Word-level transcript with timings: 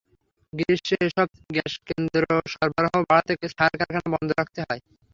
গ্রীষ্মে 0.53 0.95
এসব 1.01 1.27
কেন্দ্রে 1.87 2.21
গ্যাস 2.25 2.43
সরবরাহ 2.53 2.93
বাড়াতে 3.09 3.33
সার 3.51 3.73
কারখানা 3.79 4.09
বন্ধ 4.13 4.29
রাখতে 4.33 4.59
হয়। 4.61 4.81